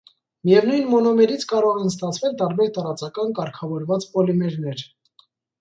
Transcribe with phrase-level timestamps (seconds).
[0.47, 4.87] Միևնույն մոնոմերից կարող են ստացվել տարբեր տարածական կարգավորված պոլիմերներ։